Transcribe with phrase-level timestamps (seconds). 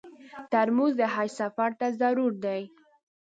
[0.51, 2.61] ترموز د حج سفر ته ضرور دی.